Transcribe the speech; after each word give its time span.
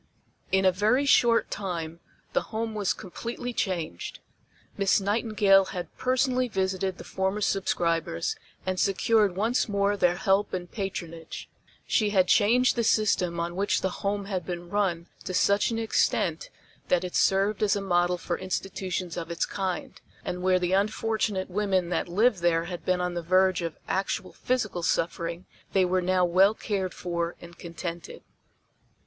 In 0.51 0.65
a 0.65 0.71
very 0.71 1.05
short 1.05 1.51
time 1.51 1.99
the 2.33 2.41
Home 2.49 2.73
was 2.73 2.91
completely 2.91 3.53
changed. 3.53 4.17
Miss 4.75 4.99
Nightingale 4.99 5.65
had 5.65 5.95
personally 5.95 6.47
visited 6.47 6.97
the 6.97 7.03
former 7.03 7.39
subscribers, 7.39 8.35
and 8.65 8.79
secured 8.79 9.35
once 9.35 9.69
more 9.69 9.95
their 9.95 10.15
help 10.15 10.55
and 10.55 10.71
patronage. 10.71 11.51
She 11.85 12.09
had 12.09 12.27
changed 12.27 12.75
the 12.75 12.83
system 12.83 13.39
on 13.39 13.55
which 13.55 13.81
the 13.81 13.99
Home 14.01 14.25
had 14.25 14.43
been 14.43 14.71
run 14.71 15.05
to 15.25 15.35
such 15.35 15.69
an 15.69 15.77
extent 15.77 16.49
that 16.87 17.03
it 17.03 17.13
served 17.15 17.61
as 17.61 17.75
a 17.75 17.79
model 17.79 18.17
for 18.17 18.39
institutions 18.39 19.17
of 19.17 19.29
its 19.29 19.45
kind, 19.45 20.01
and 20.25 20.41
where 20.41 20.57
the 20.57 20.73
unfortunate 20.73 21.47
women 21.51 21.89
that 21.89 22.07
lived 22.07 22.39
there 22.39 22.63
had 22.63 22.83
been 22.83 23.01
on 23.01 23.13
the 23.13 23.21
verge 23.21 23.61
of 23.61 23.77
actual 23.87 24.33
physical 24.33 24.81
suffering, 24.81 25.45
they 25.73 25.85
were 25.85 26.01
now 26.01 26.25
well 26.25 26.55
cared 26.55 26.91
for 26.91 27.35
and 27.39 27.59
contented. 27.59 28.23